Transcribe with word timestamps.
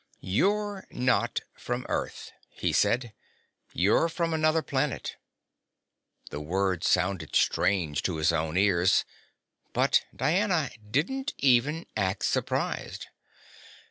"You're 0.19 0.87
not 0.89 1.41
from 1.53 1.85
Earth," 1.87 2.31
he 2.49 2.73
said. 2.73 3.13
"You're 3.71 4.09
from 4.09 4.33
another 4.33 4.63
planet." 4.63 5.15
The 6.31 6.39
words 6.39 6.87
sounded 6.87 7.35
strange 7.35 8.09
in 8.09 8.17
his 8.17 8.31
own 8.31 8.57
ears 8.57 9.05
but 9.73 10.01
Diana 10.15 10.71
didn't 10.89 11.35
even 11.37 11.85
act 11.95 12.25
surprised. 12.25 13.09